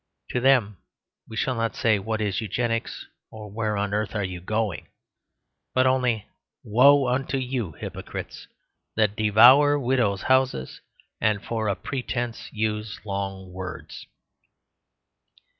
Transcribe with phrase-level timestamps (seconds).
[0.31, 0.77] To them
[1.27, 4.87] we shall not say, "What is Eugenics?" or "Where on earth are you going?"
[5.75, 6.27] but only
[6.63, 8.47] "Woe unto you, hypocrites,
[8.95, 10.81] that devour widows' houses
[11.21, 14.07] and for a pretence use long words."